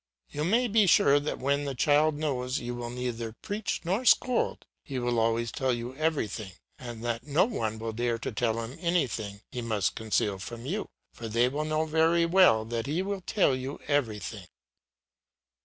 You 0.31 0.43
may 0.43 0.67
be 0.67 0.87
sure 0.87 1.19
that 1.19 1.37
when 1.37 1.65
the 1.65 1.75
child 1.75 2.15
knows 2.15 2.57
you 2.57 2.73
will 2.73 2.89
neither 2.89 3.33
preach 3.33 3.81
nor 3.83 4.03
scold, 4.03 4.65
he 4.83 4.97
will 4.97 5.19
always 5.19 5.51
tell 5.51 5.71
you 5.71 5.93
everything, 5.95 6.53
and 6.79 7.03
that 7.03 7.27
no 7.27 7.45
one 7.45 7.77
will 7.77 7.93
dare 7.93 8.17
to 8.17 8.31
tell 8.31 8.59
him 8.63 8.75
anything 8.81 9.41
he 9.51 9.61
must 9.61 9.93
conceal 9.93 10.39
from 10.39 10.65
you, 10.65 10.89
for 11.13 11.27
they 11.27 11.47
will 11.49 11.65
know 11.65 11.85
very 11.85 12.25
well 12.25 12.65
that 12.65 12.87
he 12.87 13.03
will 13.03 13.21
tell 13.21 13.55
you 13.55 13.79
everything. 13.85 14.47